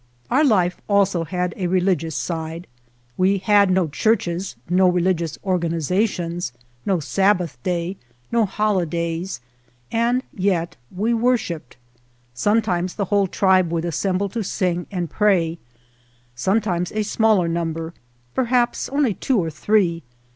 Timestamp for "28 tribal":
3.37-3.43